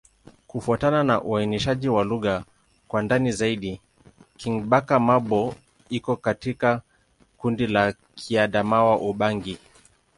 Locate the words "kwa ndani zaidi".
2.87-3.81